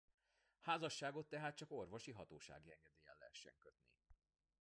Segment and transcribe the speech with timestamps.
[0.59, 3.91] Házasságot tehát csak orvosi-hatósági engedéllyel lehessen kötni.